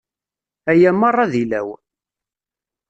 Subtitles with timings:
[0.71, 1.67] Aya merra d ilaw?